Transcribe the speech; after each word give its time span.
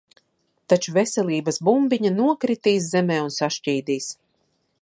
Taču 0.71 0.93
veselības 0.95 1.61
bumbiņa 1.69 2.13
nokritīs 2.21 2.91
zemē 2.97 3.19
un 3.29 3.33
sašķīdīs. 3.39 4.13